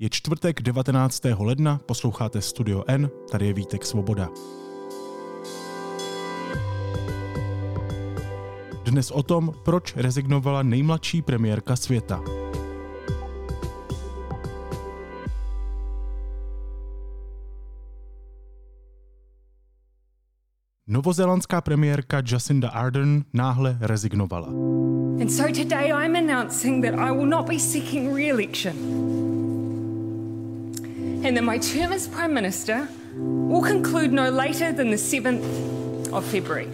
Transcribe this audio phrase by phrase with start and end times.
[0.00, 1.22] Je čtvrtek 19.
[1.38, 4.28] ledna, posloucháte Studio N, tady je Vítek Svoboda.
[8.84, 12.22] Dnes o tom, proč rezignovala nejmladší premiérka světa.
[20.86, 24.48] Novozélandská premiérka Jacinda Ardern náhle rezignovala.
[25.20, 29.17] And so today I'm announcing that I will not be seeking re-election.
[31.24, 32.88] And that my term as Prime Minister
[33.48, 35.42] will conclude no later than the 7th
[36.12, 36.68] of February.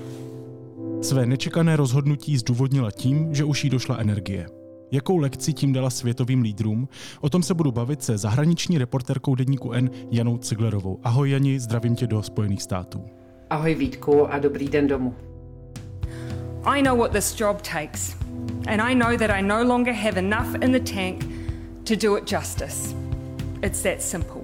[1.02, 4.47] Své nečekané rozhodnutí zdůvodnila tím, že už jí došla energie.
[4.93, 6.88] Jakou lekci tím dala světovým lídrům?
[7.21, 11.01] O tom se budu bavit se zahraniční reportérkou Deníku N Janou Ciglerovou.
[11.02, 13.05] Ahoj Jani, zdravím tě do Spojených států.
[13.51, 15.15] Ahoj Vítku a dobrý den domů.
[16.65, 18.16] I know what this job takes,
[18.66, 21.24] and I know that I no longer have enough in the tank
[21.85, 23.04] to do it justice.
[23.64, 24.41] It's that simple.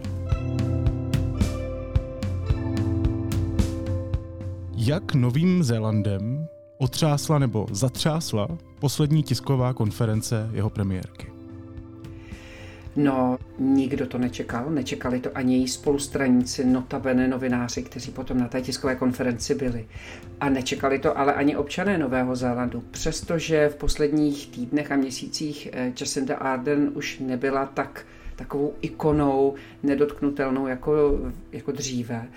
[4.77, 11.27] Jak Novým Zélandem otřásla nebo zatřásla poslední tisková konference jeho premiérky?
[12.97, 18.61] No, nikdo to nečekal, nečekali to ani její spolustraníci, notabene novináři, kteří potom na té
[18.63, 19.87] tiskové konferenci byli.
[20.41, 25.93] A nečekali to ale ani občané Nového Zélandu, přestože v posledních týdnech a měsících eh,
[26.01, 28.07] Jacinda Ardern už nebyla tak
[28.41, 31.19] takovou ikonou nedotknutelnou jako,
[31.53, 32.29] jako dříve,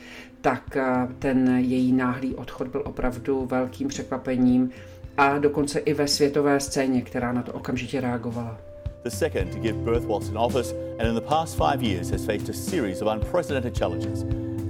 [0.41, 4.69] tak eh, ten její náhlý odchod byl opravdu velkým překvapením
[5.17, 8.57] a dokonce i ve světové scéně, která na to okamžitě reagovala.
[9.03, 12.25] the second to give birth whilst in office, and in the past five years has
[12.25, 14.23] faced a series of unprecedented challenges.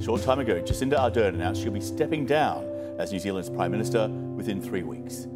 [0.04, 2.66] Short time ago, Jacinda Ardern announced she'll be stepping down
[2.98, 5.28] as New Zealand's Prime Minister within three weeks.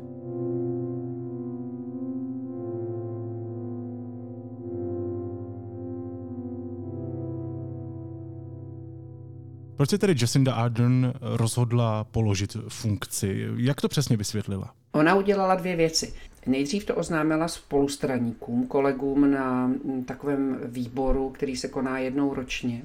[9.78, 13.48] Proč se tedy Jacinda Ardern rozhodla položit funkci?
[13.56, 14.74] Jak to přesně vysvětlila?
[14.92, 16.14] Ona udělala dvě věci.
[16.46, 19.72] Nejdřív to oznámila spolustraníkům, kolegům na
[20.06, 22.84] takovém výboru, který se koná jednou ročně.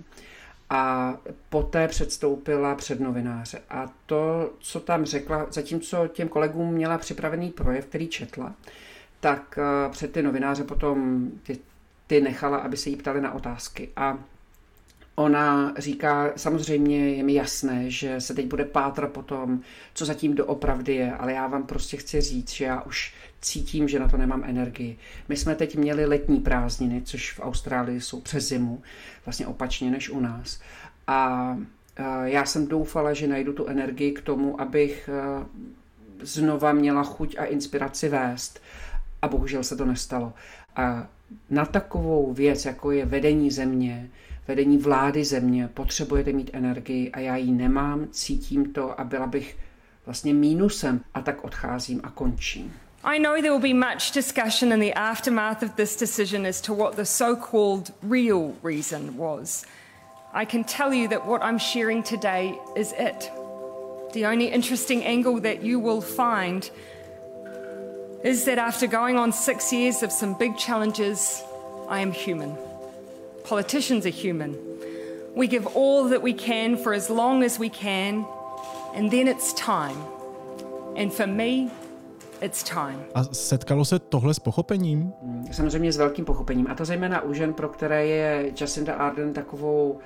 [0.71, 1.15] A
[1.49, 3.61] poté předstoupila před novináře.
[3.71, 8.55] A to, co tam řekla, zatímco těm kolegům měla připravený projev, který četla,
[9.21, 11.59] tak eh, před ty novináře potom ty,
[12.07, 13.89] ty nechala, aby se jí ptali na otázky.
[13.97, 14.19] A
[15.15, 19.61] Ona říká, samozřejmě je mi jasné, že se teď bude pátrat po tom,
[19.95, 24.01] co zatím doopravdy je, ale já vám prostě chci říct, že já už cítím, že
[24.01, 24.99] na to nemám energii.
[25.29, 28.83] My jsme teď měli letní prázdniny, což v Austrálii jsou přes zimu,
[29.27, 30.61] vlastně opačně než u nás.
[31.07, 31.57] A
[32.25, 35.11] já jsem doufala, že najdu tu energii k tomu, abych
[36.21, 38.61] znova měla chuť a inspiraci vést.
[39.23, 40.33] A bohužel se to nestalo.
[40.77, 41.07] A
[41.51, 44.11] na takovou věc, jako je vedení země,
[44.49, 49.57] vedení vlády země, potřebujete mít energii a já ji nemám, cítím to a byla bych
[50.07, 52.73] vlastně mínusem a tak odcházím a končím.
[53.05, 56.75] I know there will be much discussion in the aftermath of this decision as to
[56.75, 59.65] what the so called real reason was.
[60.33, 63.31] I can tell you that what I'm sharing today is it.
[64.13, 66.71] The only interesting angle that you will find
[68.23, 71.43] is that after going on six years of some big challenges,
[71.89, 72.57] I am human.
[73.49, 74.57] Politicians are human.
[75.37, 78.25] We give all that we can for as long as we can,
[78.95, 79.97] and then it's time.
[80.97, 81.71] And for me,
[82.43, 82.99] it's time.
[83.15, 85.13] A setkalo se tohle s pochopením?
[85.51, 86.67] Samozřejmě s velkým pochopením.
[86.71, 89.99] A to zejména u žen, pro které je Jacinda Ardern takovou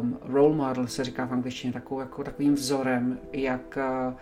[0.00, 3.78] um, role model, se říká v angličtině, takovou, jako, takovým vzorem, jak
[4.08, 4.14] uh,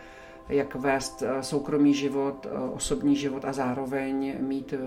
[0.50, 4.78] jak vést eh, soukromý život, eh, osobní život a zároveň mít eh,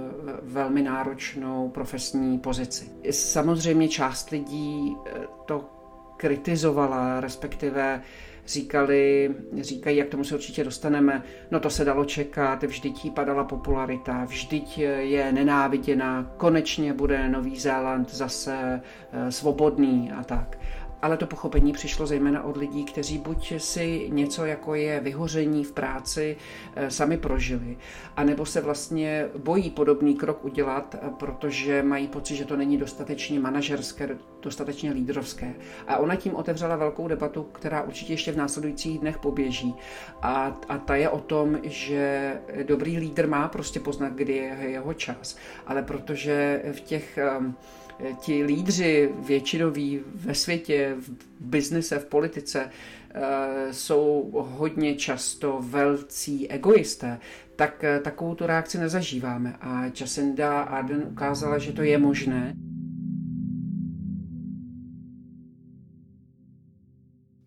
[0.42, 2.90] velmi náročnou profesní pozici.
[3.12, 4.98] Samozřejmě část lidí
[5.46, 5.70] to
[6.18, 8.02] kritizovala, respektive
[8.48, 13.44] říkali, říkají, jak tomu se určitě dostaneme, no to se dalo čekat, vždyť jí padala
[13.44, 18.82] popularita, vždyť je nenáviděná, konečně bude Nový Zéland zase
[19.30, 20.58] svobodný a tak
[21.04, 25.72] ale to pochopení přišlo zejména od lidí, kteří buď si něco jako je vyhoření v
[25.72, 26.38] práci
[26.76, 27.78] eh, sami prožili,
[28.18, 33.40] anebo se vlastně bojí podobný krok udělat, eh, protože mají pocit, že to není dostatečně
[33.40, 35.54] manažerské, dostatečně lídrovské.
[35.88, 39.76] A ona tím otevřela velkou debatu, která určitě ještě v následujících dnech poběží.
[40.22, 42.34] A, a ta je o tom, že
[42.64, 47.56] dobrý lídr má prostě poznat, kdy je jeho čas, ale protože v těch um,
[48.00, 52.70] Eh, ti lídři většinoví ve světě, v biznise, v politice,
[53.14, 57.20] eh, jsou hodně často velcí egoisté,
[57.56, 59.56] tak eh, takovou tu reakci nezažíváme.
[59.62, 62.56] A Jacinda Arden ukázala, že to je možné.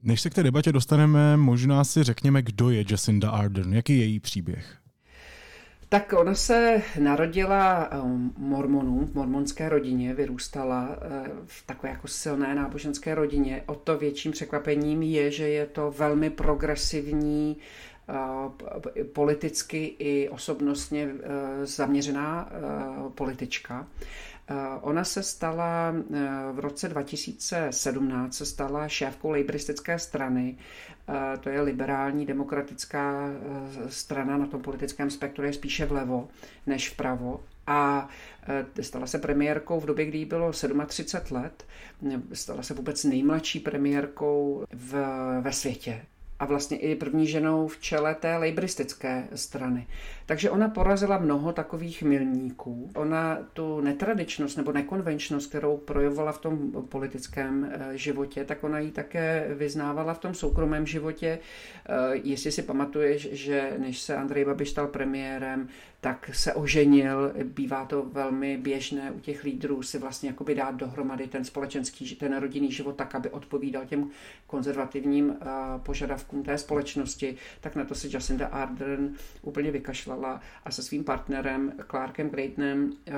[0.03, 4.05] Než se k té debatě dostaneme, možná si řekněme, kdo je Jacinda Arden, jaký je
[4.05, 4.86] její příběh.
[5.89, 10.97] Tak ona se narodila um, mormonů, v mormonské rodině, vyrůstala uh,
[11.47, 13.63] v takové jako silné náboženské rodině.
[13.67, 18.53] O to větším překvapením je, že je to velmi progresivní, uh,
[19.13, 21.09] politicky i osobnostně
[21.65, 22.49] zaměřená
[23.15, 23.87] politička.
[24.81, 25.95] Ona se stala
[26.53, 30.57] v roce 2017 se stala šéfkou laboristické strany
[31.41, 36.29] to je liberální demokratická eh, strana na tom politickém spektru, je spíše vlevo
[36.67, 37.45] než vpravo.
[37.67, 38.09] A
[38.79, 40.53] eh, stala se premiérkou v době, kdy jí bylo
[40.87, 41.67] 37 let.
[42.33, 44.95] Stala se vůbec nejmladší premiérkou v,
[45.41, 46.03] ve světě
[46.39, 49.87] a vlastně i první ženou v čele té lejbristické strany.
[50.27, 52.91] Takže ona porazila mnoho takových milníků.
[52.95, 58.91] Ona tu netradičnost nebo nekonvenčnost, kterou projevovala v tom politickém eh, životě, tak ona ji
[58.91, 61.39] také vyznávala v tom soukromém životě.
[61.39, 61.93] Eh,
[62.23, 65.69] jestli si pamatuješ, že než se Andrej Babiš stal premiérem,
[66.07, 71.27] tak se oženil, bývá to velmi běžné u těch lídrů si vlastně jakoby dát dohromady
[71.27, 74.11] ten společenský, ten rodinný život tak, aby odpovídal těm
[74.47, 75.37] konzervativním uh,
[75.83, 81.73] požadavkům té společnosti, tak na to si Jacinda Ardern úplně vykašlala a se svým partnerem
[81.91, 83.15] Clarkem Greatnem uh,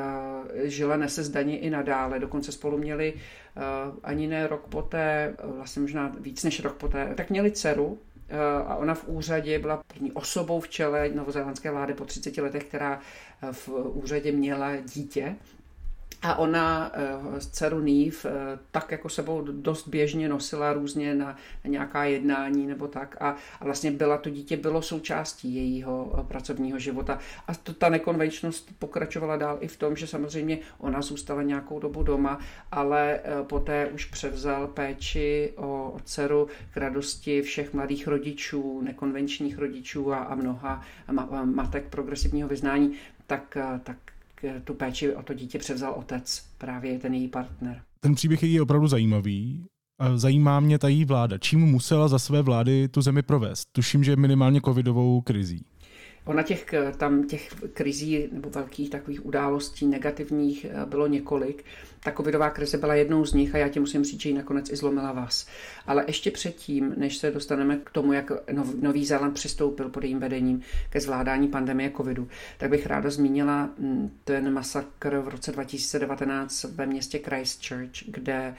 [0.62, 6.16] žila nese zdaně i nadále, dokonce spolu měli uh, ani ne rok poté, vlastně možná
[6.20, 7.98] víc než rok poté, tak měli dceru,
[8.66, 13.00] a ona v úřadě byla první osobou v čele novozélandské vlády po 30 letech, která
[13.52, 15.36] v úřadě měla dítě
[16.22, 16.92] a ona
[17.24, 18.30] uh, dceru Nýv uh,
[18.70, 23.16] tak jako sebou dost běžně nosila různě na, nějaká jednání nebo tak.
[23.20, 27.18] A, a vlastně byla to dítě bylo součástí jejího uh, pracovního života.
[27.46, 32.02] A to, ta nekonvenčnost pokračovala dál i v tom, že samozřejmě ona zůstala nějakou dobu
[32.02, 32.38] doma,
[32.72, 40.16] ale poté už převzal péči o, dceru k radosti všech mladých rodičů, nekonvenčních rodičů a,
[40.16, 42.94] a mnoha ma, matek progresivního vyznání,
[43.26, 43.96] tak, tak
[44.64, 47.82] tu péči o to dítě převzal otec, právě ten její partner.
[48.00, 49.66] Ten příběh je opravdu zajímavý.
[50.14, 51.38] Zajímá mě ta její vláda.
[51.38, 53.68] Čím musela za své vlády tu zemi provést?
[53.72, 55.64] Tuším, že minimálně covidovou krizí.
[56.28, 56.66] Ona těch,
[56.96, 61.64] tam těch krizí nebo velkých takových událostí negativních eh, bylo několik.
[62.00, 64.72] Ta covidová krize byla jednou z nich a já ti musím říct, že ji nakonec
[64.72, 65.46] i zlomila vás.
[65.86, 68.32] Ale ještě předtím, než se dostaneme k tomu, jak
[68.80, 72.28] Nový Zéland přistoupil pod jejím vedením ke zvládání pandemie covidu,
[72.58, 78.54] tak bych ráda zmínila hm, ten masakr v roce 2019 ve městě Christchurch, kde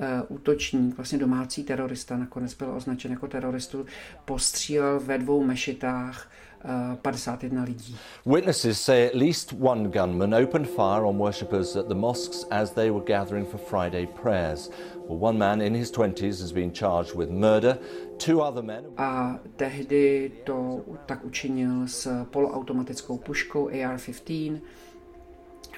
[0.00, 3.86] uh, útočník, vlastně domácí terorista, nakonec byl označen jako teroristu,
[4.24, 6.30] postřílel ve dvou mešitách
[6.64, 7.94] 51 lidí.
[8.24, 12.90] Witnesses say at least one gunman opened fire on worshippers at the mosques as they
[12.90, 14.70] were gathering for Friday prayers.
[15.06, 17.78] Well, one man in his 20s has been charged with murder.
[18.18, 18.84] Two other men...
[18.96, 24.60] A tehdy to tak učinil s poloautomatickou puškou AR-15,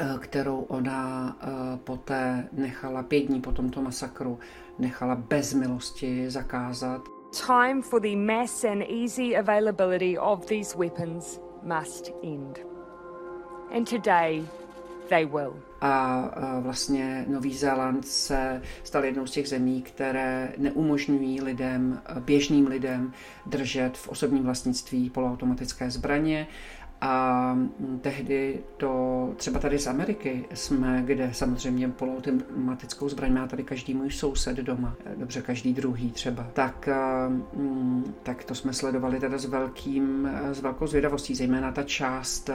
[0.00, 4.38] eh, kterou ona eh, poté nechala pět dní po tomto masakru
[4.78, 12.12] nechala bez milosti zakázat time for the mass and easy availability of these weapons must
[12.22, 12.60] end.
[13.70, 14.44] And today
[15.08, 15.54] they will.
[15.80, 16.30] A
[16.60, 23.12] vlastně Nový Zéland se stal jednou z těch zemí, které neumožňují lidem, běžným lidem
[23.46, 26.46] držet v osobním vlastnictví poloautomatické zbraně
[27.00, 27.58] a
[28.00, 34.10] tehdy to, třeba tady z Ameriky jsme, kde samozřejmě poloautomatickou zbraň má tady každý můj
[34.10, 36.88] soused doma, dobře každý druhý třeba, tak,
[37.54, 42.50] mm, tak to jsme sledovali teda s, velkým, s velkou zvědavostí, zejména ta část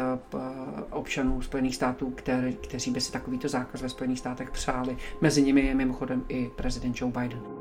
[0.89, 4.97] občanů Spojených států, které, kteří by si takovýto zákaz ve Spojených státech přáli.
[5.21, 7.60] Mezi nimi je mimochodem i prezident Joe Biden.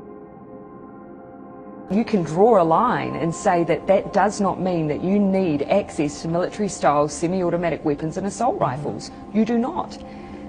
[1.91, 5.63] You can draw a line and say that that does not mean that you need
[5.63, 8.63] access to military style semi automatic weapons and assault mm-hmm.
[8.63, 9.11] rifles.
[9.33, 10.01] You do not.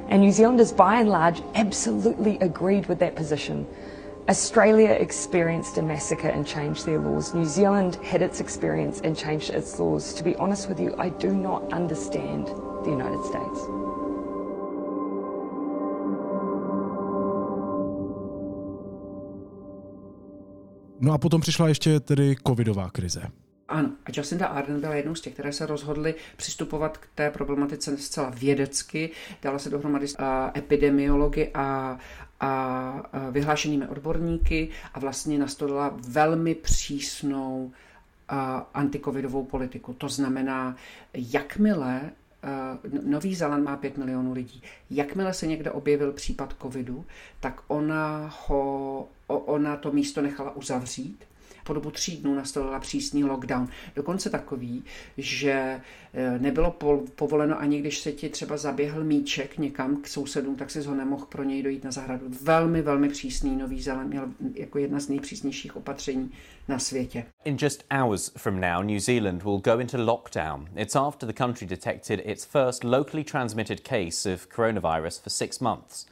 [0.08, 3.66] And New Zealanders, by and large, absolutely agreed with that position.
[4.28, 7.34] Australia experienced a massacre and changed their laws.
[7.34, 10.14] New Zealand had its experience and changed its laws.
[10.14, 12.46] To be honest with you, I do not understand
[12.84, 13.81] the United States.
[21.04, 23.23] No a potom přišla ještě tedy covidová krize.
[23.68, 27.99] Ano, a Jacinda Ardern byla jednou z těch, které se rozhodly přistupovat k té problematice
[27.99, 29.11] zcela vědecky,
[29.42, 30.16] dala se dohromady s
[30.56, 31.99] epidemiology a,
[32.40, 37.73] a vyhlášenými odborníky a vlastně nastolila velmi přísnou
[38.75, 39.92] antikovidovou politiku.
[39.92, 40.76] To znamená,
[41.14, 42.11] jakmile
[43.02, 44.62] Nový Zéland má 5 milionů lidí.
[44.90, 47.04] Jakmile se někde objevil případ covidu,
[47.40, 51.24] tak ona, ho, ona to místo nechala uzavřít
[51.64, 53.68] po dobu tří dnů nastolila přísný lockdown.
[53.96, 54.84] Dokonce takový,
[55.18, 55.80] že
[56.14, 56.76] eh, nebylo
[57.14, 61.26] povoleno ani když se ti třeba zaběhl míček někam k sousedům, tak si ho nemohl
[61.26, 62.26] pro něj dojít na zahradu.
[62.42, 66.30] Velmi, velmi přísný Nový Zéland měl jako jedna z nejpřísnějších opatření
[66.68, 67.24] na světě.
[67.44, 70.68] In just hours from now, New Zealand will go into lockdown.
[70.76, 76.12] It's after the country detected its first locally transmitted case of coronavirus for six months.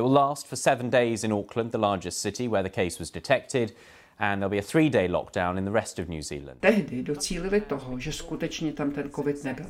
[0.00, 3.10] It will last for seven days in Auckland, the largest city where the case was
[3.10, 3.74] detected,
[4.18, 6.56] and there'll be a three-day lockdown in the rest of New Zealand.
[6.60, 9.66] Tehdy docílili toho, že skutečně tam ten covid nebyl.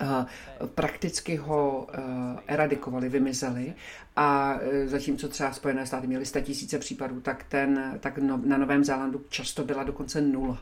[0.00, 0.24] Uh,
[0.66, 3.74] prakticky ho uh, eradikovali, vymizeli
[4.16, 8.84] a uh, zatímco třeba Spojené státy měly tisíce případů, tak, ten, tak no, na Novém
[8.84, 10.58] Zélandu často byla dokonce nula.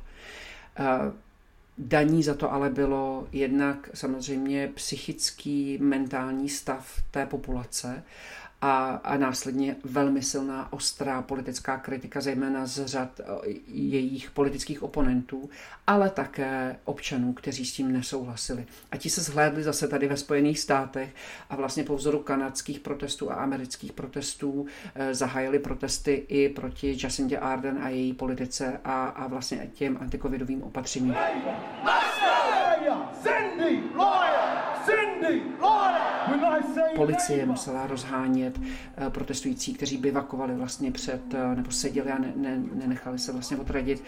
[1.78, 8.02] Daní za to ale bylo jednak samozřejmě psychický, mentální stav té populace
[8.62, 13.20] a, a následně velmi silná, ostrá politická kritika, zejména z řad
[13.66, 15.50] jejich politických oponentů,
[15.86, 18.66] ale také občanů, kteří s tím nesouhlasili.
[18.90, 21.14] A ti se zhlédli zase tady ve Spojených státech
[21.50, 27.38] a vlastně po vzoru kanadských protestů a amerických protestů eh, zahájili protesty i proti Jacintě
[27.38, 31.16] Arden a její politice a, a vlastně těm antikovidovým opatřením.
[33.22, 36.19] Cindy, lawyer, Cindy, lawyer.
[37.00, 42.62] Policie musela rozhánět eh, protestující, kteří bivakovali vlastně před, eh, nebo seděli a ne, ne,
[42.72, 44.02] nenechali se vlastně odradit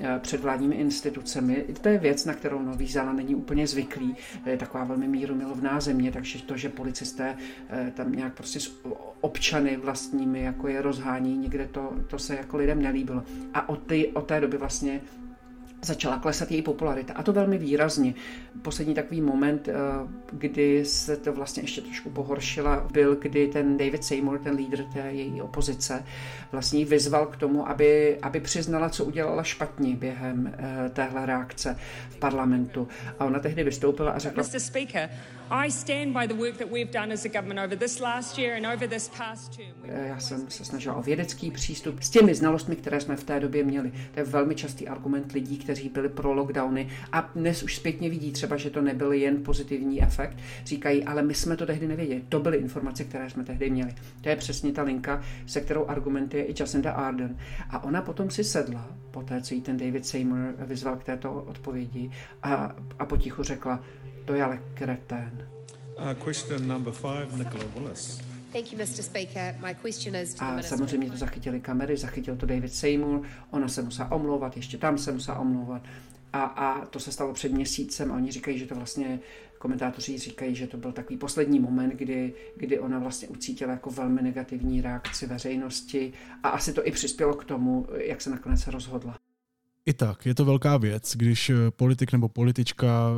[0.00, 1.64] eh, před vládními institucemi.
[1.80, 4.16] To je věc, na kterou Nový Zéland není úplně zvyklý.
[4.46, 7.36] Je taková velmi mírumilovná země, takže to, že policisté
[7.94, 8.80] tam nějak prostě s
[9.20, 13.22] občany vlastními jako je rozhání, někde to, to se jako lidem nelíbilo.
[13.54, 15.00] A od, ty, od té doby vlastně
[15.82, 17.12] začala klesat její popularita.
[17.12, 18.14] A to velmi výrazně.
[18.62, 19.74] Poslední takový moment, eh,
[20.32, 25.00] kdy se to vlastně ještě trošku pohoršila, byl, kdy ten David Seymour, ten lídr té
[25.12, 26.04] její opozice,
[26.52, 31.78] vlastně vyzval k tomu, aby, aby přiznala, co udělala špatně během uh, téhle reakce
[32.10, 32.88] v parlamentu.
[33.18, 34.42] A ona tehdy vystoupila a řekla...
[34.42, 34.58] Mr.
[34.58, 35.10] Speaker,
[39.82, 43.64] Já jsem se snažila o vědecký přístup s těmi znalostmi, které jsme v té době
[43.64, 43.92] měli.
[44.14, 48.32] To je velmi častý argument lidí, kteří byli pro lockdowny a dnes už zpětně vidí
[48.32, 50.36] třeba, že to nebyl jen pozitivní efekt.
[50.64, 52.22] Říkají, ale my jsme to tehdy nevěděli.
[52.28, 53.94] To byly informace, které jsme tehdy měli.
[54.20, 57.38] To je přesně ta linka, se kterou argumentuje i Jacinda Arden.
[57.70, 61.32] A ona potom si sedla, po té, co jí ten David Seymour vyzval k této
[61.32, 62.10] odpovědi
[62.42, 63.84] a, a potichu řekla,
[64.24, 65.48] to je ale kretén.
[65.98, 68.22] Uh, question number five, Nicola Wallace.
[68.52, 69.02] Thank you, Mr.
[69.02, 69.54] Speaker.
[69.66, 73.82] My question is to a samozřejmě to zachytili kamery, zachytil to David Seymour, ona se
[73.82, 75.82] musela omlouvat, ještě tam se musela omlouvat.
[76.32, 79.18] A, a to se stalo před měsícem a oni říkají, že to vlastně,
[79.58, 84.22] komentátoři říkají, že to byl takový poslední moment, kdy, kdy ona vlastně ucítila jako velmi
[84.22, 86.12] negativní reakci veřejnosti
[86.42, 89.16] a asi to i přispělo k tomu, jak se nakonec rozhodla.
[89.86, 93.10] I tak, je to velká věc, když politik nebo politička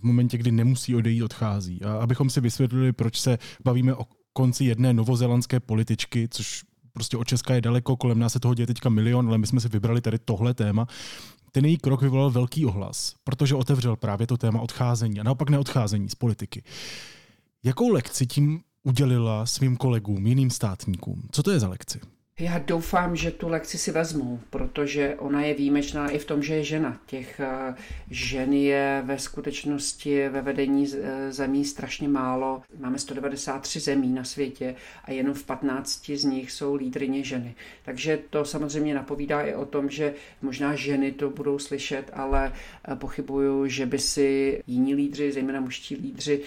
[0.00, 1.82] v momentě, kdy nemusí odejít, odchází.
[1.82, 7.28] A abychom si vysvětlili, proč se bavíme o konci jedné novozelandské političky, což prostě od
[7.28, 10.00] Česka je daleko, kolem nás se toho děje teďka milion, ale my jsme si vybrali
[10.00, 10.86] tady tohle téma.
[11.56, 16.08] Ten její krok vyvolal velký ohlas, protože otevřel právě to téma odcházení a naopak neodcházení
[16.08, 16.62] z politiky.
[17.64, 21.28] Jakou lekci tím udělila svým kolegům, jiným státníkům?
[21.32, 22.00] Co to je za lekci?
[22.40, 26.54] Já doufám, že tu lekci si vezmu, protože ona je výjimečná i v tom, že
[26.54, 27.00] je žena.
[27.06, 27.74] Těch eh,
[28.10, 32.62] žen je ve skutečnosti ve vedení eh, zemí strašně málo.
[32.78, 34.74] Máme 193 zemí na světě
[35.04, 37.54] a jenom v 15 z nich jsou lídrině ženy.
[37.84, 42.52] Takže to samozřejmě napovídá i o tom, že možná ženy to budou slyšet, ale
[42.88, 46.40] eh, pochybuju, že by si jiní lídři, zejména mužští lídři,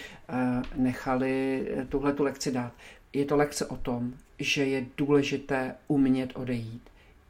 [0.76, 2.72] nechali tuhle tu lekci dát.
[3.12, 6.82] Je to lekce o tom, že je důležité umět odejít.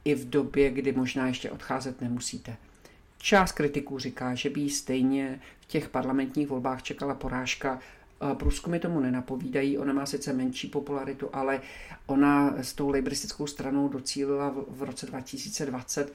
[0.05, 2.57] I v době, kdy možná ještě odcházet nemusíte.
[3.19, 7.79] Část kritiků říká, že by stejně v těch parlamentních volbách čekala porážka.
[8.35, 11.61] Průzkumy tomu nenapovídají, ona má sice menší popularitu, ale
[12.07, 16.13] ona s tou liberistickou stranou docílila v roce 2020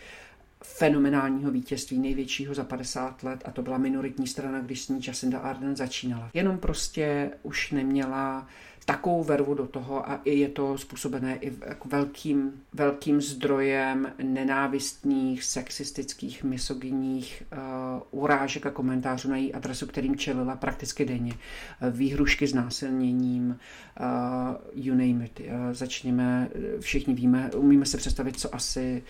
[0.64, 5.40] fenomenálního vítězství, největšího za 50 let a to byla minoritní strana, když s ní Jacinda
[5.40, 6.30] Arden začínala.
[6.34, 8.48] Jenom prostě už neměla
[8.86, 16.44] takovou vervu do toho a je to způsobené i jako velkým, velkým zdrojem nenávistných, sexistických,
[16.44, 21.34] misogyních uh, urážek a komentářů na její adresu, kterým čelila prakticky denně.
[21.34, 23.60] Uh, výhrušky s násilněním,
[24.00, 25.40] uh, you name it.
[25.40, 26.50] Uh, začněme,
[26.80, 29.04] všichni víme, umíme se představit, co asi,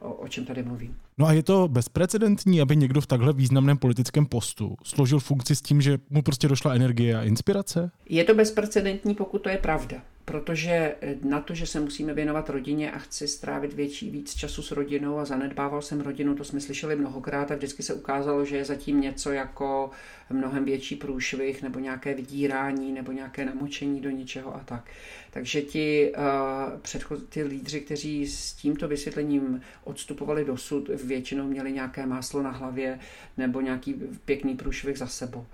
[0.00, 0.96] o čem tady mluvím.
[1.18, 5.62] No a je to bezprecedentní, aby někdo v takhle významném politickém postu složil funkci s
[5.62, 7.90] tím, že mu prostě došla energie a inspirace?
[8.08, 9.96] Je to bezprecedentní, pokud to je pravda.
[10.24, 14.70] Protože na to, že se musíme věnovat rodině a chci strávit větší víc času s
[14.70, 18.64] rodinou a zanedbával jsem rodinu, to jsme slyšeli mnohokrát a vždycky se ukázalo, že je
[18.64, 19.90] zatím něco jako
[20.30, 24.90] mnohem větší průšvih nebo nějaké vydírání nebo nějaké namočení do něčeho a tak.
[25.30, 32.06] Takže ti, uh, předchod, ty lídři, kteří s tímto vysvětlením odstupovali dosud, většinou měli nějaké
[32.06, 32.98] máslo na hlavě
[33.36, 35.46] nebo nějaký pěkný průšvih za sebou.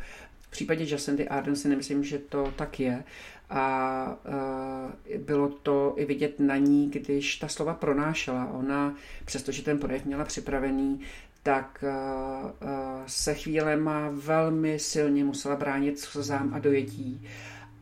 [0.49, 3.05] V případě Jacindy Arden si nemyslím, že to tak je.
[3.50, 8.50] A uh, bylo to i vidět na ní, když ta slova pronášela.
[8.52, 11.00] Ona, přestože ten projev měla připravený,
[11.43, 12.71] tak uh, uh,
[13.07, 17.28] se chvílema velmi silně musela bránit slzám a dojetí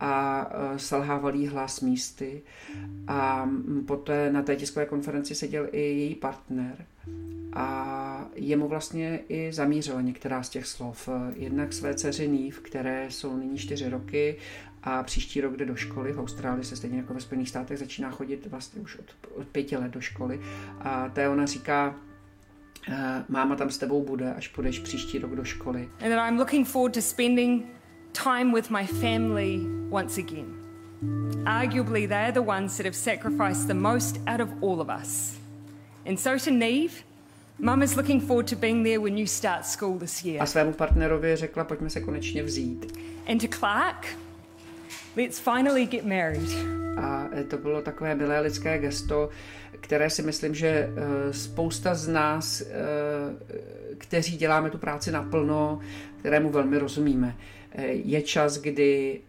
[0.00, 2.42] a uh, selhával jí hlas místy.
[3.08, 3.50] A
[3.86, 6.86] poté na té tiskové konferenci seděl i její partner
[7.52, 11.08] a jemu vlastně i zamířila některá z těch slov.
[11.36, 14.36] Jednak své dceři Neve, které jsou nyní čtyři roky
[14.82, 16.12] a příští rok jde do školy.
[16.12, 19.76] V Austrálii se stejně jako ve Spojených státech začíná chodit vlastně už od, od pěti
[19.76, 20.40] let do školy.
[20.80, 21.94] A té ona říká,
[22.88, 25.88] eh, máma tam s tebou bude, až půjdeš příští rok do školy.
[26.00, 27.75] And I'm looking forward to spending
[28.16, 30.54] time with my family once again.
[31.44, 35.36] Arguably, they're the ones that have sacrificed the most out of all of us.
[36.06, 37.04] And so to Neve,
[37.58, 40.42] Mum is looking forward to being there when you start school this year.
[40.42, 42.98] A svému partnerovi řekla, pojďme se konečně vzít.
[43.26, 44.06] And to Clark,
[45.16, 46.50] let's finally get married.
[46.98, 49.28] A to bylo takové milé lidské gesto,
[49.80, 52.66] které si myslím, že eh, spousta z nás, eh,
[53.98, 55.80] kteří děláme tu práci naplno,
[56.18, 59.20] kterému velmi rozumíme, eh, je čas, kdy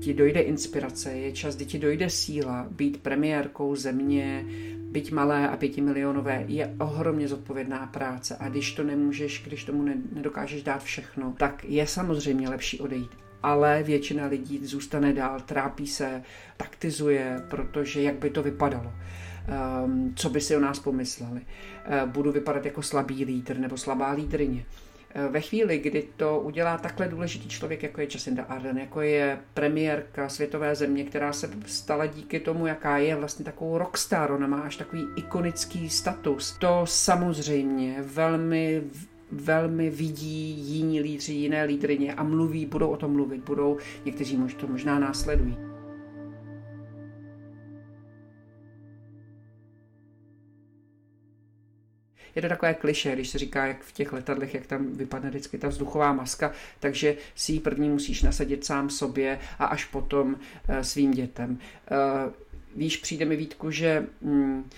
[0.00, 4.44] ti dojde inspirace, je čas, kdy ti dojde síla být premiérkou země,
[4.90, 10.62] byť malé a pětimilionové, je ohromně zodpovědná práce a když to nemůžeš, když tomu nedokážeš
[10.62, 13.10] dát všechno, tak je samozřejmě lepší odejít.
[13.42, 16.22] Ale většina lidí zůstane dál, trápí se,
[16.56, 18.92] taktizuje, protože jak by to vypadalo.
[19.84, 21.40] Um, co by si o nás pomysleli.
[21.40, 24.64] Uh, budu vypadat jako slabý lídr nebo slabá lídrině.
[25.14, 29.38] Eh, ve chvíli, kdy to udělá takhle důležitý člověk, jako je Jacinda Ardern, jako je
[29.54, 34.60] premiérka světové země, která se stala díky tomu, jaká je vlastně takovou rockstar, ona má
[34.60, 38.82] až takový ikonický status, to samozřejmě velmi
[39.32, 44.66] velmi vidí jiní lídři, jiné lídrině a mluví, budou o tom mluvit, budou, někteří to
[44.66, 45.69] možná následují.
[52.34, 55.58] Je to takové kliše, když se říká, jak v těch letadlech, jak tam vypadne vždycky
[55.58, 60.80] ta vzduchová maska, takže si ji první musíš nasadit sám sobě a až potom uh,
[60.80, 61.58] svým dětem.
[61.90, 62.32] Uh,
[62.76, 64.70] víš, přijde mi Vítku, že mm,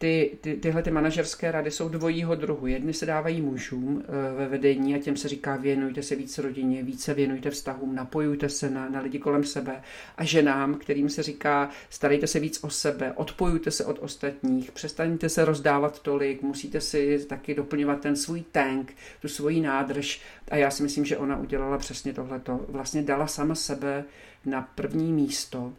[0.00, 2.66] ty, ty, tyhle ty manažerské rady jsou dvojího druhu.
[2.66, 6.82] Jedny se dávají mužům e, ve vedení a těm se říká věnujte se více rodině,
[6.82, 9.82] více věnujte vztahům, napojujte se na, na lidi kolem sebe.
[10.16, 15.28] A ženám, kterým se říká starejte se víc o sebe, odpojujte se od ostatních, přestaňte
[15.28, 20.20] se rozdávat tolik, musíte si taky doplňovat ten svůj tank, tu svoji nádrž.
[20.50, 22.66] A já si myslím, že ona udělala přesně tohleto.
[22.68, 24.04] Vlastně dala sama sebe
[24.44, 25.72] na první místo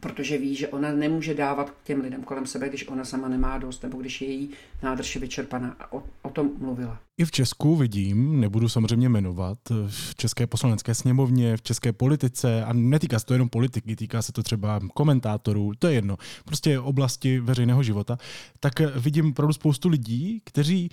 [0.00, 3.82] protože ví, že ona nemůže dávat těm lidem kolem sebe, když ona sama nemá dost,
[3.82, 4.50] nebo když je její
[4.82, 5.76] nádrž je vyčerpaná.
[5.80, 6.98] A o, o tom mluvila.
[7.18, 12.72] I v Česku vidím, nebudu samozřejmě jmenovat, v České poslanecké sněmovně, v české politice, a
[12.72, 17.40] netýká se to jenom politiky, týká se to třeba komentátorů, to je jedno, prostě oblasti
[17.40, 18.18] veřejného života,
[18.60, 20.90] tak vidím opravdu spoustu lidí, kteří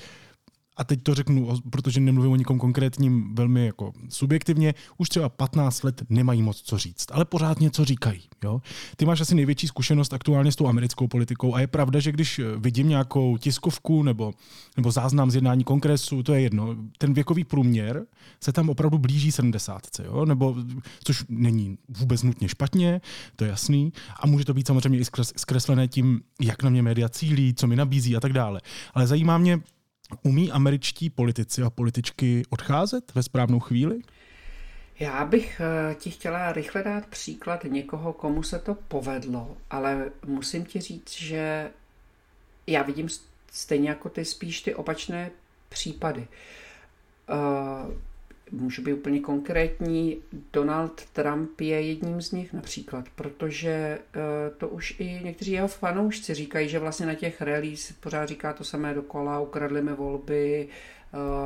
[0.77, 5.83] a teď to řeknu, protože nemluvím o nikom konkrétním velmi jako subjektivně, už třeba 15
[5.83, 8.21] let nemají moc co říct, ale pořád něco říkají.
[8.43, 8.61] Jo?
[8.95, 12.41] Ty máš asi největší zkušenost aktuálně s tou americkou politikou a je pravda, že když
[12.57, 14.33] vidím nějakou tiskovku nebo,
[14.77, 18.05] nebo záznam z jednání kongresu, to je jedno, ten věkový průměr
[18.43, 20.25] se tam opravdu blíží 70, jo?
[20.25, 20.55] Nebo,
[21.03, 23.01] což není vůbec nutně špatně,
[23.35, 25.05] to je jasný, a může to být samozřejmě i
[25.37, 28.61] zkreslené tím, jak na mě média cílí, co mi nabízí a tak dále.
[28.93, 29.59] Ale zajímá mě,
[30.23, 34.01] Umí američtí politici a političky odcházet ve správnou chvíli?
[34.99, 40.65] Já bych eh, ti chtěla rychle dát příklad někoho, komu se to povedlo, ale musím
[40.65, 41.71] ti říct, že
[42.67, 43.09] já vidím
[43.51, 45.31] stejně jako ty spíš ty opačné
[45.69, 46.27] případy.
[47.29, 47.93] Eh,
[48.51, 50.17] můžu být úplně konkrétní,
[50.53, 53.99] Donald Trump je jedním z nich například, protože eh,
[54.57, 58.63] to už i někteří jeho fanoušci říkají, že vlastně na těch rallies pořád říká to
[58.63, 60.67] samé dokola, ukradli mi volby,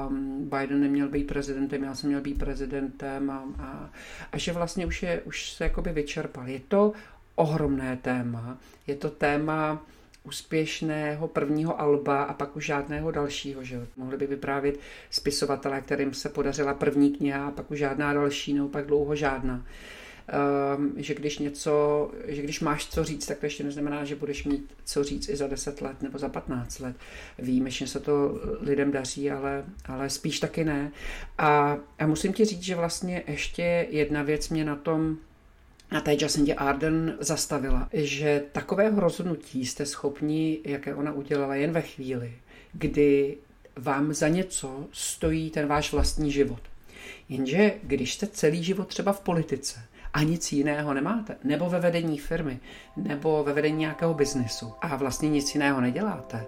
[0.08, 3.90] um, Biden neměl být prezidentem, já jsem měl být prezidentem a, a,
[4.32, 6.48] a že vlastně už, je, už se jakoby vyčerpal.
[6.48, 6.94] Je to
[7.36, 9.86] ohromné téma, je to téma,
[10.24, 13.64] úspěšného prvního alba a pak už žádného dalšího.
[13.64, 13.88] Že?
[13.98, 14.80] Mohli by vyprávět
[15.10, 19.66] spisovatelé, kterým se podařila první kniha a pak už žádná další, nebo pak dlouho žádná.
[20.78, 24.44] um, že když něco, že když máš co říct, tak to ještě neznamená, že budeš
[24.44, 26.96] mít co říct i za 10 let nebo za 15 let.
[27.40, 30.92] Výjimečně se to lidem daří, ale, ale spíš taky ne.
[31.38, 35.18] A, a musím ti říct, že vlastně ještě jedna věc mě na tom
[35.92, 41.82] na té Jacintě Arden zastavila, že takového rozhodnutí jste schopni, jaké ona udělala, jen ve
[41.82, 42.34] chvíli,
[42.74, 43.38] kdy
[43.76, 46.60] vám za něco stojí ten váš vlastní život.
[47.30, 49.82] Jenže když jste celý život třeba v politice
[50.14, 52.60] a nic jiného nemáte, nebo ve vedení firmy,
[52.98, 56.46] nebo ve vedení nějakého biznesu a vlastně nic jiného neděláte,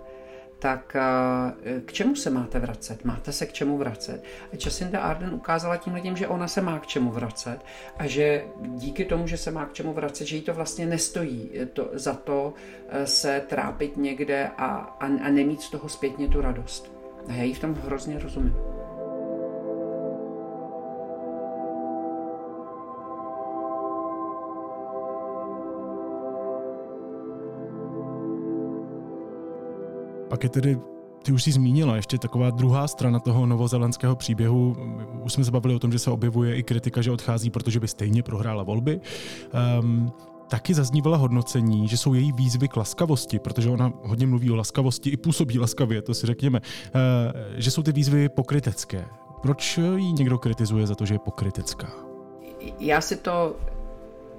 [0.63, 3.05] tak eh, k čemu se máte vracet?
[3.05, 4.23] Máte se k čemu vracet?
[4.53, 7.59] A Jacinda Arden ukázala tím lidem, že ona se má k čemu vracet
[7.97, 11.51] a že díky tomu, že se má k čemu vracet, že jí to vlastně nestojí
[11.73, 12.53] to, za to
[12.89, 16.91] eh, se trápit někde a, a, a nemít z toho zpětně tu radost.
[17.27, 18.82] A já jí v tom hrozně rozumím.
[30.33, 30.79] Pak je tedy
[31.23, 34.77] ty už si zmínila, ještě taková druhá strana toho novozelandského příběhu.
[35.23, 37.87] Už jsme se bavili o tom, že se objevuje i kritika, že odchází, protože by
[37.87, 39.01] stejně prohrála volby.
[39.79, 40.11] Um,
[40.47, 45.09] taky zaznívala hodnocení, že jsou její výzvy k laskavosti, protože ona hodně mluví o laskavosti
[45.09, 47.01] i působí laskavě, to si řekněme, uh,
[47.55, 49.05] že jsou ty výzvy pokrytecké.
[49.41, 51.87] Proč ji někdo kritizuje za to, že je pokrytecká?
[52.79, 53.55] Já si to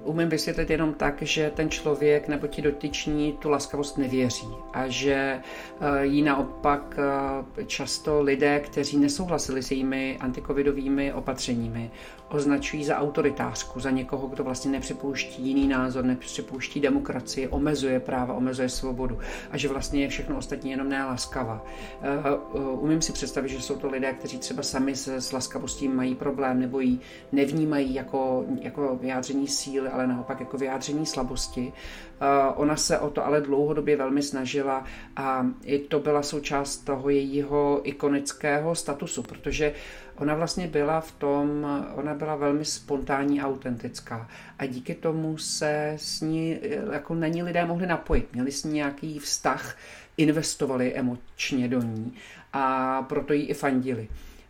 [0.05, 5.13] umím vysvětlit jenom tak, že ten člověk nebo ti dotyční tu laskavost nevěří a že
[5.13, 11.91] eh, jí naopak eh, často lidé, kteří nesouhlasili s jejími antikovidovými opatřeními,
[12.35, 18.69] označují za autoritářku, za někoho, kdo vlastně nepřipouští jiný názor, nepřipouští demokracii, omezuje práva, omezuje
[18.69, 19.19] svobodu
[19.51, 21.65] a že vlastně je všechno ostatní jenom neláskavá.
[22.01, 26.15] Eh, umím si představit, že jsou to lidé, kteří třeba sami se s laskavostí mají
[26.15, 26.99] problém nebo ji
[27.31, 31.73] nevnímají jako, jako vyjádření síly, ale naopak jako vyjádření slabosti.
[32.21, 34.83] Eh, ona se o to ale dlouhodobě velmi snažila
[35.15, 39.73] a i to byla součást toho jejího ikonického statusu, protože
[40.17, 45.93] ona vlastně byla v tom, ona byla velmi spontánní a autentická a díky tomu se
[45.97, 46.59] s ní,
[46.91, 49.77] jako na ní lidé mohli napojit, měli s ní nějaký vztah,
[50.17, 52.13] investovali emočně do ní
[52.53, 54.07] a proto jí i fandili.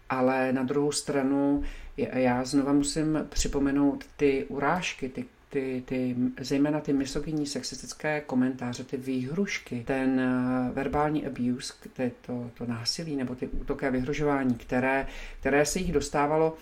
[0.09, 1.63] Ale na druhou stranu
[1.97, 5.25] já znova musím připomenout ty urážky, ty
[5.55, 12.51] ty, ty, zejména ty misogyní sexistické komentáře, ty výhrušky, ten uh, verbální abuse, ty, to,
[12.53, 15.07] to násilí nebo ty útoky a vyhrožování, které,
[15.39, 16.57] které se jich dostávalo,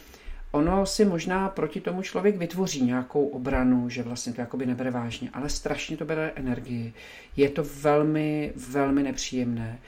[0.51, 5.29] ono si možná proti tomu člověk vytvoří nějakou obranu, že vlastně to jakoby nebere vážně,
[5.34, 6.93] ale strašně to bere energii.
[7.38, 9.79] Je to velmi, velmi nepříjemné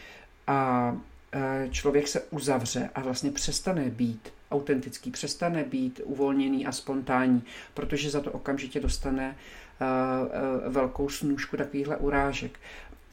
[0.48, 7.43] a uh, člověk se uzavře a vlastně přestane být autentický, přestane být uvolněný a spontánní,
[7.73, 9.86] protože za to okamžitě dostane eh,
[10.65, 12.60] eh, velkou snůžku takovýchhle urážek.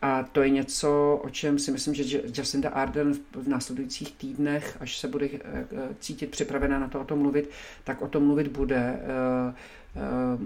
[0.02, 4.98] A to je něco, o čem si myslím, že Jacinda Arden v následujících týdnech, až
[4.98, 5.66] se bude eh,
[6.00, 7.50] cítit připravená na to o tom mluvit,
[7.84, 9.00] tak o tom mluvit bude.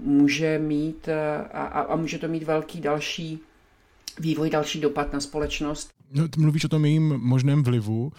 [0.03, 1.09] Může mít
[1.53, 3.39] a, a může to mít velký další
[4.19, 5.89] vývoj, další dopad na společnost.
[6.11, 8.11] No, mluvíš o tom jejím možném vlivu.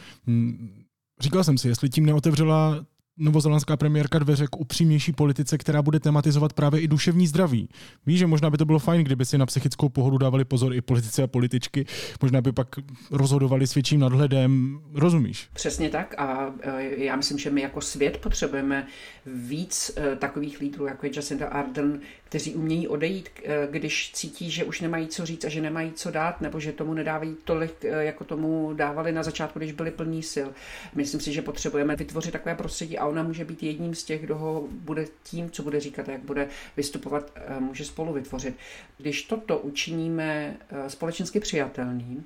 [1.21, 2.85] Říkal jsem si, jestli tím neotevřela
[3.19, 7.69] novozelandská premiérka dveře k upřímnější politice, která bude tematizovat právě i duševní zdraví.
[8.07, 10.81] Víš, že možná by to bylo fajn, kdyby si na psychickou pohodu dávali pozor i
[10.81, 11.87] politici a političky,
[12.23, 12.69] možná by pak
[13.11, 15.49] rozhodovali s větším nadhledem, rozumíš?
[15.53, 18.87] Přesně tak a e, já myslím, že my jako svět potřebujeme
[19.27, 24.65] víc e, takových lídrů, jako je Jacinda Arden, kteří umějí odejít, e, když cítí, že
[24.65, 28.25] už nemají co říct a že nemají co dát, nebo že tomu nedávají tolik, jako
[28.25, 30.49] tomu dávali na začátku, když byli plní sil.
[30.95, 34.37] Myslím si, že potřebujeme vytvořit takové prostředí a ona může být jedním z těch, kdo
[34.37, 38.57] ho bude tím, co bude říkat, jak bude vystupovat, eh, může spolu vytvořit.
[38.99, 42.25] Když toto učiníme eh, společensky přijatelným,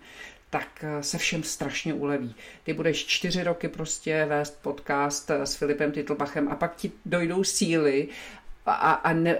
[0.50, 2.34] tak eh, se všem strašně uleví.
[2.64, 8.08] Ty budeš čtyři roky prostě vést podcast s Filipem Titlbachem a pak ti dojdou síly
[8.66, 9.38] a, a, ne,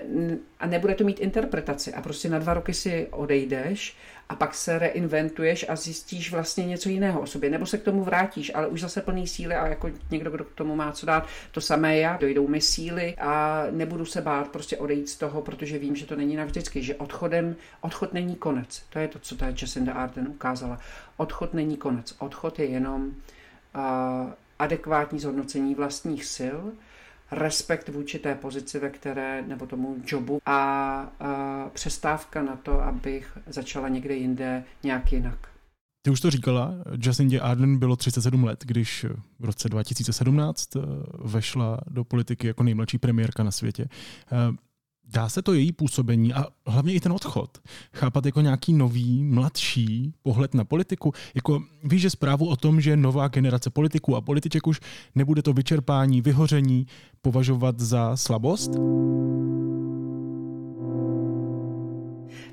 [0.61, 3.97] a nebude to mít interpretaci a prostě na dva roky si odejdeš
[4.29, 8.05] a pak se reinventuješ a zjistíš vlastně něco jiného o sobě, nebo se k tomu
[8.05, 11.27] vrátíš, ale už zase plný síly a jako někdo, kdo k tomu má co dát,
[11.51, 15.79] to samé já, dojdou mi síly a nebudu se bát prostě odejít z toho, protože
[15.79, 18.83] vím, že to není navždycky, že odchodem, odchod není konec.
[18.91, 20.79] To je to, co ta Jacinda Arden ukázala.
[21.17, 22.15] Odchod není konec.
[22.19, 23.13] Odchod je jenom uh,
[24.59, 26.59] adekvátní zhodnocení vlastních sil,
[27.33, 30.57] respekt vůči té pozici, ve které, nebo tomu jobu a,
[31.21, 35.49] a přestávka na to, abych začala někde jinde nějak jinak.
[36.05, 36.75] Ty už to říkala,
[37.07, 39.07] Jacindě Arden bylo 37 let, když
[39.39, 40.81] v roce 2017 eh,
[41.25, 43.87] vešla do politiky jako nejmladší premiérka na světě.
[45.13, 47.59] Dá se to její působení a hlavně i ten odchod
[47.93, 51.13] chápat jako nějaký nový, mladší pohled na politiku?
[51.35, 54.81] Jako víš, že zprávu o tom, že nová generace politiků a političek už
[55.15, 56.87] nebude to vyčerpání, vyhoření
[57.23, 58.71] považovat za slabost?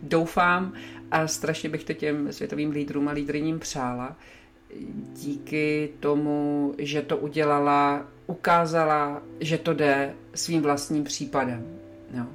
[0.03, 0.73] Doufám
[1.11, 4.15] a strašně bych to těm světovým lídrům a lídryním přála,
[5.15, 11.65] díky tomu, že to udělala, ukázala, že to jde svým vlastním případem.
[12.15, 12.27] No.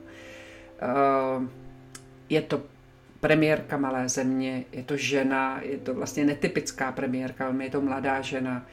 [2.29, 2.63] Je to
[3.21, 8.67] premiérka malé země, je to žena, je to vlastně netypická premiérka, je to mladá žena.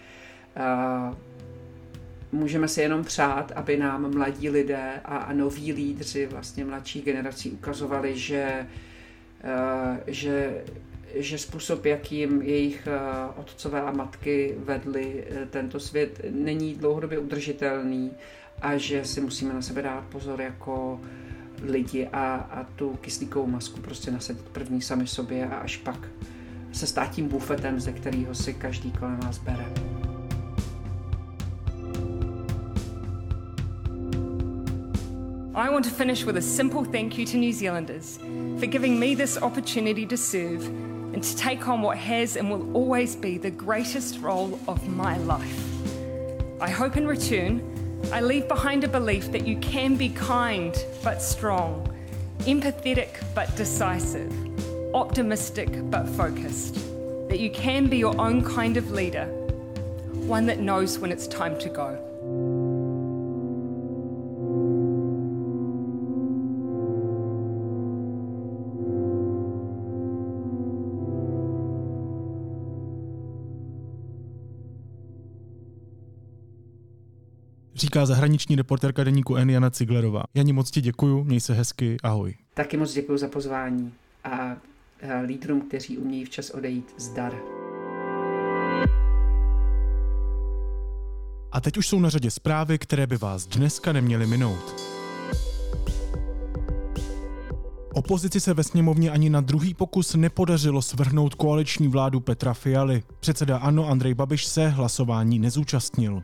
[2.32, 7.52] Můžeme si jenom přát, aby nám mladí lidé a, a noví lídři vlastně mladší generací
[7.52, 8.67] ukazovali, že,
[10.08, 10.63] že
[11.15, 13.00] že způsob, jakým jejich eh,
[13.36, 18.12] otcové a matky vedli eh, tento svět, není dlouhodobě udržitelný
[18.62, 21.02] a že si musíme na sebe dát pozor jako
[21.62, 26.08] lidi a, a tu kyslíkovou masku prostě nasadit první sami sobě a až pak
[26.71, 29.65] se stát tím bufetem, ze kterého si každý kolem nás bere.
[35.54, 38.17] I want to finish with a simple thank you to New Zealanders
[38.58, 40.65] for giving me this opportunity to serve
[41.13, 45.17] and to take on what has and will always be the greatest role of my
[45.17, 45.60] life.
[46.62, 47.62] I hope in return,
[48.12, 51.88] I leave behind a belief that you can be kind but strong,
[52.40, 54.32] empathetic but decisive,
[54.94, 56.76] optimistic but focused,
[57.30, 59.26] that you can be your own kind of leader,
[60.26, 62.11] one that knows when it's time to go.
[77.91, 80.23] Říká zahraniční reportérka deníku N Jana Ciglerová.
[80.34, 82.36] Janí moc ti děkuju, měj se hezky, ahoj.
[82.54, 84.56] Taky moc děkuji za pozvání a
[85.25, 87.34] lídrům, kteří umějí včas odejít, zdar.
[91.51, 94.75] A teď už jsou na řadě zprávy, které by vás dneska neměly minout.
[97.93, 103.04] Opozici se ve sněmovně ani na druhý pokus nepodařilo svrhnout koaliční vládu Petra Fialy.
[103.19, 106.21] Předseda ANO Andrej Babiš se hlasování nezúčastnil.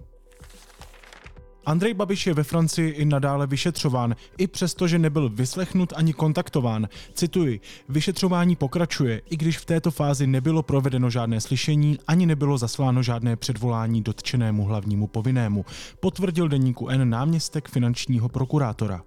[1.67, 6.87] Andrej Babiš je ve Francii i nadále vyšetřován, i přesto, že nebyl vyslechnut ani kontaktován.
[7.13, 13.03] Cituji, vyšetřování pokračuje, i když v této fázi nebylo provedeno žádné slyšení, ani nebylo zasláno
[13.03, 15.65] žádné předvolání dotčenému hlavnímu povinnému,
[15.99, 19.01] potvrdil deníku N náměstek finančního prokurátora.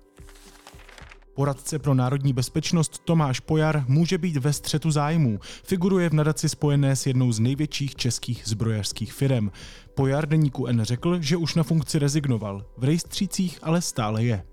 [1.41, 5.39] Poradce pro národní bezpečnost Tomáš Pojar může být ve střetu zájmů.
[5.65, 9.51] Figuruje v nadaci spojené s jednou z největších českých zbrojařských firm.
[9.95, 12.65] Pojar deníku N řekl, že už na funkci rezignoval.
[12.77, 14.45] V rejstřících ale stále je.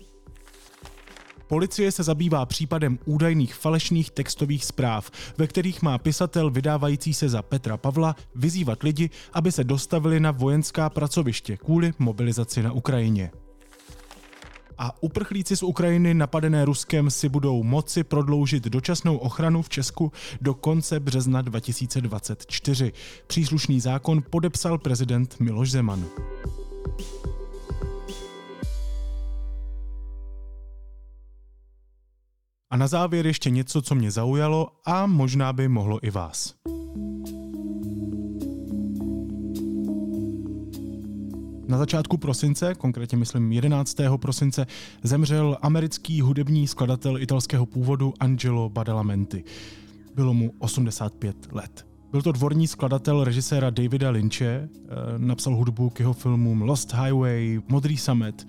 [1.46, 7.42] Policie se zabývá případem údajných falešných textových zpráv, ve kterých má pisatel vydávající se za
[7.42, 13.30] Petra Pavla vyzývat lidi, aby se dostavili na vojenská pracoviště kvůli mobilizaci na Ukrajině
[14.78, 20.54] a uprchlíci z Ukrajiny napadené Ruskem si budou moci prodloužit dočasnou ochranu v Česku do
[20.54, 22.92] konce března 2024.
[23.26, 26.04] Příslušný zákon podepsal prezident Miloš Zeman.
[32.70, 36.54] A na závěr ještě něco, co mě zaujalo a možná by mohlo i vás.
[41.68, 43.96] Na začátku prosince, konkrétně myslím 11.
[44.16, 44.66] prosince,
[45.02, 49.44] zemřel americký hudební skladatel italského původu Angelo Badalamenti.
[50.14, 51.86] Bylo mu 85 let.
[52.10, 54.68] Byl to dvorní skladatel režiséra Davida Lynche, eh,
[55.18, 58.46] napsal hudbu k jeho filmům Lost Highway, Modrý samet,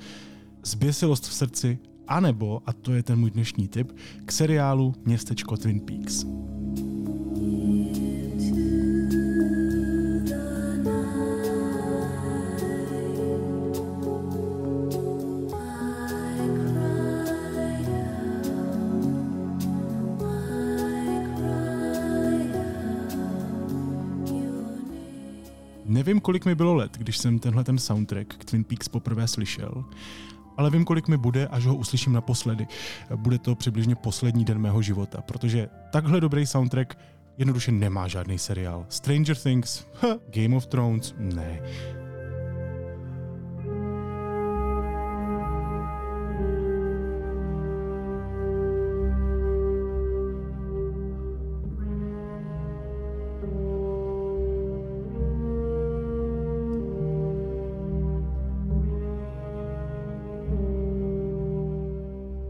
[0.63, 3.91] Zběsilost v srdci, anebo, a to je ten můj dnešní tip,
[4.25, 6.25] k seriálu Městečko Twin Peaks.
[26.09, 29.85] Nevím, kolik mi bylo let, když jsem tenhle ten soundtrack k Twin Peaks poprvé slyšel,
[30.57, 32.67] ale vím, kolik mi bude, až ho uslyším naposledy.
[33.15, 36.97] Bude to přibližně poslední den mého života, protože takhle dobrý soundtrack
[37.37, 38.85] jednoduše nemá žádný seriál.
[38.89, 39.85] Stranger Things,
[40.35, 41.59] Game of Thrones, ne.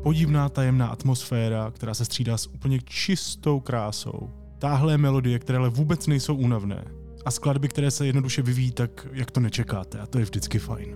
[0.03, 4.29] podivná tajemná atmosféra, která se střídá s úplně čistou krásou.
[4.59, 6.85] Táhlé melodie, které ale vůbec nejsou únavné.
[7.25, 9.99] A skladby, které se jednoduše vyvíjí tak, jak to nečekáte.
[9.99, 10.95] A to je vždycky fajn.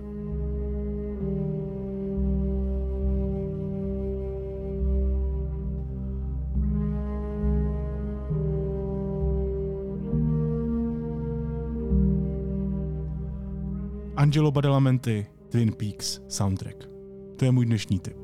[14.16, 16.88] Angelo Badalamenti, Twin Peaks soundtrack.
[17.36, 18.23] To je můj dnešní tip.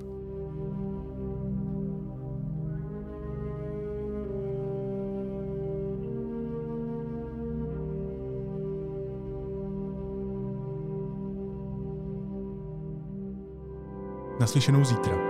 [14.51, 15.30] Naslyšenou zítra.